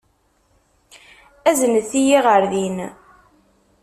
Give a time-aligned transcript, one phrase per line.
[1.49, 2.77] Aznet-iyi ɣer din.